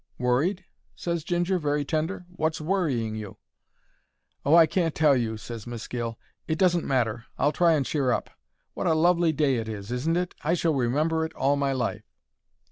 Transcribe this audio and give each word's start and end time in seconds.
"Worried?" 0.17 0.65
ses 0.95 1.23
Ginger, 1.23 1.59
very 1.59 1.85
tender. 1.85 2.25
"Wot's 2.31 2.59
worrying 2.59 3.13
you?" 3.13 3.37
"Oh, 4.43 4.55
I 4.55 4.65
can't 4.65 4.95
tell 4.95 5.15
you," 5.15 5.37
ses 5.37 5.67
Miss 5.67 5.87
Gill. 5.87 6.17
"It 6.47 6.57
doesn't 6.57 6.85
matter; 6.87 7.25
I'll 7.37 7.51
try 7.51 7.73
and 7.73 7.85
cheer 7.85 8.09
up. 8.11 8.31
Wot 8.73 8.87
a 8.87 8.95
lovely 8.95 9.31
day 9.31 9.57
it 9.57 9.69
is, 9.69 9.91
isn't 9.91 10.17
it? 10.17 10.33
I 10.41 10.55
shall 10.55 10.73
remember 10.73 11.23
it 11.23 11.35
all 11.35 11.55
my 11.55 11.73
life." 11.73 12.09